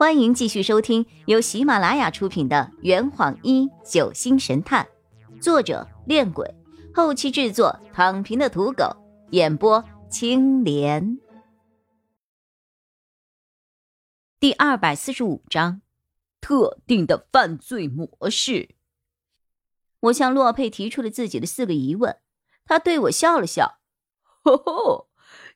[0.00, 4.88] 欢迎继续收听由喜马拉雅出品的《圆谎一九星神探》，
[5.42, 6.54] 作者：恋鬼，
[6.94, 8.96] 后期制作：躺平的土狗，
[9.32, 11.18] 演播：青莲。
[14.40, 15.82] 第二百四十五章，
[16.40, 18.70] 特定的犯罪模式。
[20.00, 22.16] 我向洛佩提出了自己的四个疑问，
[22.64, 23.80] 他对我笑了笑
[24.42, 25.08] ：“吼吼，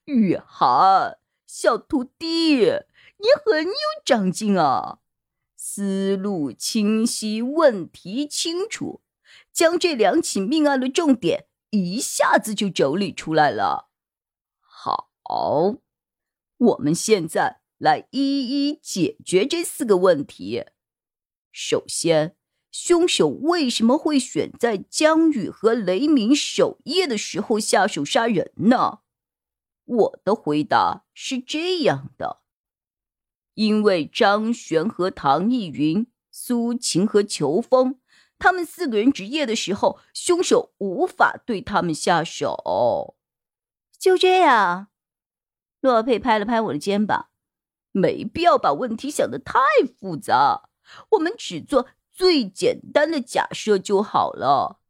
[0.05, 1.17] 雨涵，
[1.47, 2.81] 小徒弟。”
[3.25, 3.73] 你很有
[4.05, 4.99] 长进啊，
[5.57, 9.01] 思路清晰，问题清楚，
[9.51, 13.89] 将这两起命案的重点一下子就整理出来了。
[14.61, 15.09] 好，
[16.59, 20.67] 我们现在来一一解决这四个问题。
[21.51, 22.37] 首先，
[22.71, 28.99] 凶手为什么会选在江宇和雷鸣守夜的时候下手杀人呢？
[29.87, 32.44] 我的回答是这样的。
[33.55, 37.99] 因为张璇和唐艺云、苏晴和裘风，
[38.39, 43.17] 他们四个人值夜的时候，凶手无法对他们下手。
[43.99, 44.89] 就这样，
[45.81, 47.29] 洛佩拍了拍我的肩膀，
[47.93, 49.61] 没必要把问题想得太
[49.99, 50.69] 复杂，
[51.13, 54.81] 我们只做最简单的假设就好了。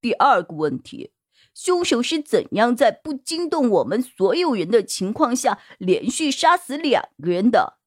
[0.00, 1.12] 第二个问题，
[1.54, 7.78] 凶手是怎样在不惊动我们所有人的情况下，连续杀死两个人的？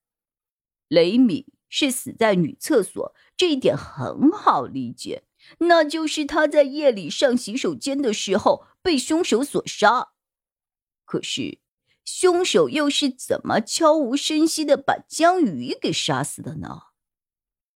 [0.90, 5.24] 雷米是死在女厕所，这一点很好理解，
[5.60, 10.10] 那就是他在夜里上洗手间的时候被凶手所杀。
[11.06, 11.60] 可是，
[12.04, 16.82] 凶手又是怎么悄无声息的把江宇给杀死的呢？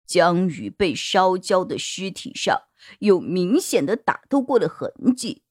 [0.06, 2.62] 江宇被烧焦的尸体上
[2.98, 5.42] 有明显的打斗过的痕迹，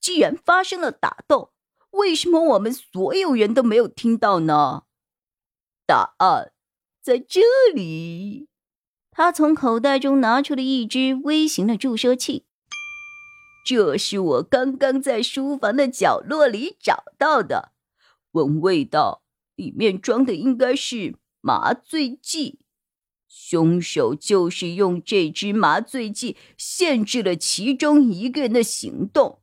[0.00, 1.52] 既然发生了打斗，
[1.90, 4.84] 为什么我们所有人都没有听到呢？
[5.86, 6.52] 答案。
[7.02, 7.40] 在这
[7.74, 8.46] 里，
[9.10, 12.44] 他从口袋中拿出了一支微型的注射器。
[13.66, 17.72] 这是我刚刚在书房的角落里找到的，
[18.30, 19.22] 闻味道，
[19.56, 22.60] 里面装的应该是麻醉剂。
[23.26, 29.40] 凶手就是用这支麻醉剂限制了其中一个人的行动，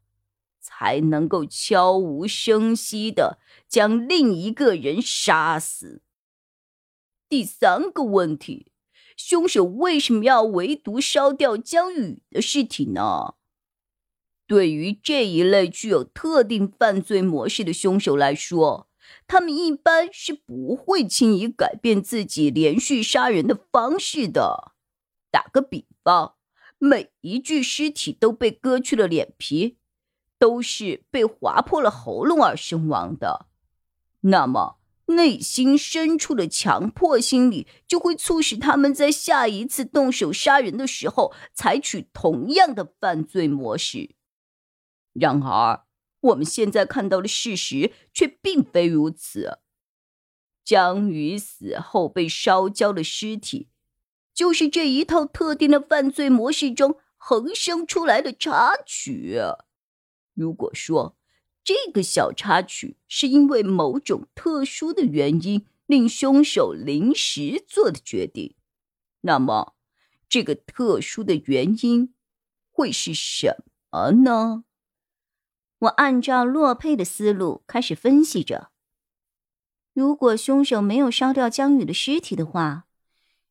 [0.61, 3.37] 才能够悄无声息的
[3.67, 6.01] 将另一个人杀死。
[7.29, 8.71] 第三个问题，
[9.15, 13.35] 凶手为什么要唯独烧掉江宇的尸体呢？
[14.47, 18.89] 对于这一类具有特定犯罪模式的凶手来说，
[19.27, 24.73] 他们一般是不会轻易改变自己连续杀人的方式的。
[25.29, 26.33] 打个比方，
[26.79, 29.77] 每一具尸体都被割去了脸皮，
[30.39, 33.45] 都是被划破了喉咙而身亡的。
[34.21, 34.78] 那么，
[35.09, 44.15] 内心深处的强迫心理就会促使他们在下一次动手杀人的时候采取同样的犯罪模式。
[45.13, 45.85] 然而，
[46.21, 49.59] 我们现在看到的事实却并非如此。
[50.63, 53.69] 江宇死后被烧焦的尸体，
[54.33, 59.39] 就是这一套特定的犯罪模式中横生出来的插曲。
[60.35, 61.17] 如果说，
[61.69, 68.55] 这个小插曲是因为某种特殊的原因令凶手临时做的决定，
[69.21, 69.75] 那么
[70.27, 72.15] 这个特殊的原因
[72.71, 73.55] 会是什
[73.91, 74.63] 么呢？
[75.77, 78.71] 我按照洛佩的思路开始分析着：
[79.93, 82.87] 如果凶手没有烧掉江宇的尸体的话，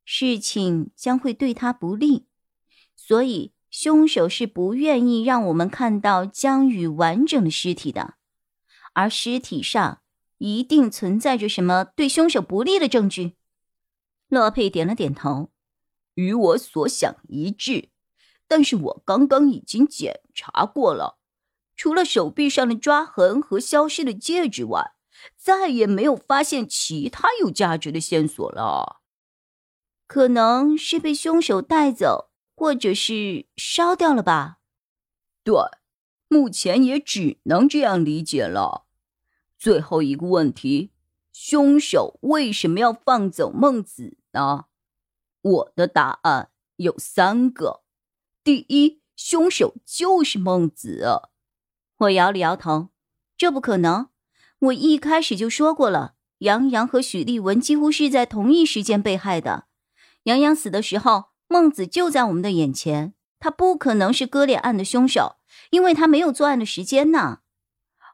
[0.03, 2.25] 事情将会对他不利，
[2.97, 3.53] 所以。
[3.69, 8.15] 凶手是不愿意让我们看到江宇完整的尸体的，
[8.93, 10.01] 而尸体上
[10.39, 13.35] 一定存在着什么对凶手不利的证据。
[14.27, 15.51] 洛佩点了点头，
[16.15, 17.89] 与我所想一致。
[18.47, 21.19] 但是我刚刚已经检查过了，
[21.75, 24.93] 除了手臂上的抓痕和消失的戒指外，
[25.37, 29.01] 再也没有发现其他有价值的线索了。
[30.07, 32.28] 可能是被凶手带走。
[32.59, 34.57] 或者是烧掉了吧？
[35.45, 35.55] 对，
[36.27, 38.83] 目前也只能这样理解了。
[39.57, 40.91] 最后一个问题，
[41.31, 44.65] 凶手为什么要放走孟子呢？
[45.41, 47.83] 我的答案有三个：
[48.43, 51.21] 第一，凶手就是孟子。
[51.99, 52.89] 我摇了摇头，
[53.37, 54.09] 这不可能。
[54.59, 59.67] 我一开始就说过了，杨洋和许立文几乎是在同一时间被害的。
[60.23, 61.28] 杨洋死的时候。
[61.51, 65.37] 孟子就在我们的眼前，他不可能是割裂案的凶手，
[65.71, 67.39] 因为他没有作案的时间呢。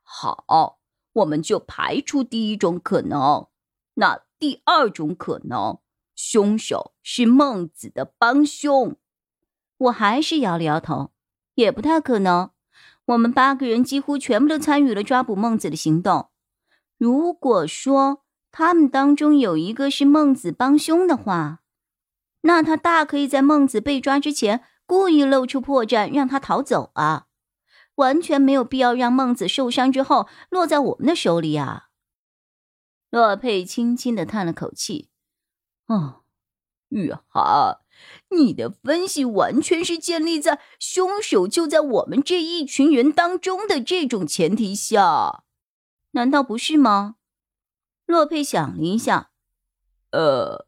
[0.02, 0.80] 好，
[1.12, 3.48] 我们就排除第一种可能。
[3.96, 5.80] 那第二种可能，
[6.16, 8.96] 凶手是孟子的帮凶。
[9.78, 11.12] 我还是摇了摇头，
[11.56, 12.52] 也不太可能。
[13.08, 16.30] 我们八个人几乎全部都参与了抓捕孟子的行动。
[16.98, 18.24] 如果说
[18.54, 21.60] 他们当中有一个是孟子帮凶的话，
[22.46, 27.26] 那他大可以在孟子被抓之前故意露出破绽，让他逃走啊！
[27.96, 31.88] 完全没有必要让孟子受伤之后落在我们的手里啊！
[33.10, 35.10] 洛佩轻轻的叹了口气
[35.88, 36.22] ：“哦，
[36.90, 37.80] 雨涵，
[38.30, 45.44] 你的分析完全是建立在凶手就在我们这一群人当中的这种前提下，
[46.12, 47.16] 难道不是吗？”
[48.06, 49.32] 洛佩想了一下
[50.12, 50.68] ：“呃，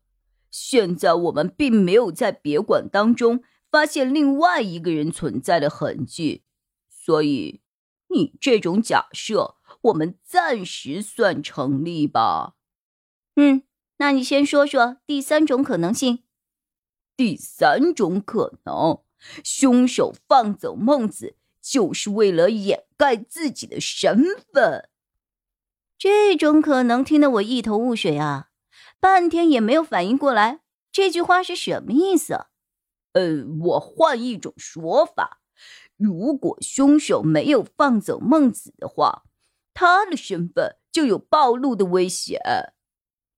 [0.60, 6.44] 现在我们并没有在别馆当中发现另外一个人存在的痕迹。”
[6.90, 7.62] 所以，
[8.08, 12.56] 你这种假设，我们暂时算成立吧。
[13.36, 13.62] 嗯，
[13.98, 16.24] 那你先说说第三种可能性。
[17.16, 19.02] 第三种可能，
[19.44, 24.90] 凶手放走孟子，就是为了掩盖自己的身份。
[25.98, 28.47] 这种可能听得我一头雾水啊，
[29.00, 30.62] 半天也没有反应过来，
[30.92, 32.48] 这句话是什么意思？
[33.14, 35.42] 呃，我换一种说法。
[35.96, 39.24] 如果凶手没有放走孟子的话，
[39.74, 42.40] 他的身份就有暴露的危险。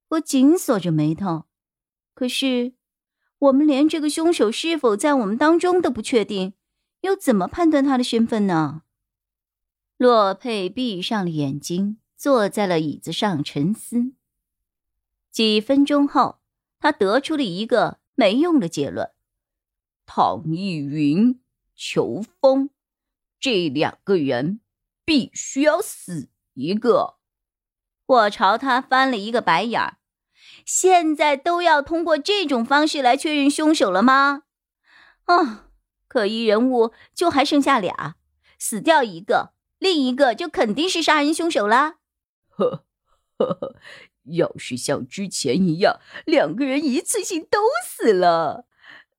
[0.10, 1.46] 我紧锁着眉头。
[2.14, 2.74] 可是，
[3.38, 6.54] 我们连这个凶手是否在我们当中都不确定，
[7.02, 8.82] 又怎么判断他的身份呢？
[9.96, 14.14] 洛佩闭上了眼睛，坐在了椅子上沉思。
[15.32, 16.40] 几分钟后，
[16.80, 19.12] 他得出了一个没用的结论：
[20.06, 21.42] 唐逸云。
[21.82, 22.72] 裘风，
[23.40, 24.60] 这两个人
[25.06, 27.16] 必须要死一个。
[28.06, 29.96] 我朝他翻了一个白眼儿。
[30.66, 34.44] 现在都要通过这种方式来确认凶手了吗？
[35.24, 35.70] 啊，
[36.10, 38.18] 可疑人物就还剩下俩，
[38.58, 42.00] 死掉一个，另一个就肯定是杀人凶手啦。
[42.50, 42.84] 呵
[43.38, 43.76] 呵呵，
[44.34, 48.66] 要是像之前一样，两个人一次性都死了，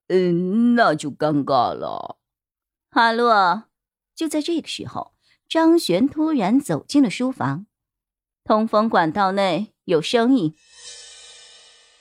[0.09, 2.19] 嗯，那就尴尬了。
[2.91, 3.65] 哈洛，
[4.15, 5.15] 就在这个时候，
[5.49, 7.67] 张璇突然走进了书房。
[8.45, 10.55] 通风管道内有声音。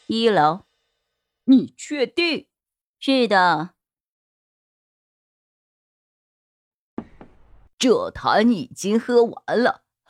[0.07, 0.61] 一楼，
[1.43, 2.47] 你确定？
[2.99, 3.75] 是的。
[7.77, 9.83] 这坛已经喝完了，